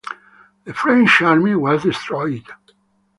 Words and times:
The 0.63 0.73
French 0.73 1.21
army 1.21 1.53
was 1.53 1.83
destroyed. 1.83 2.47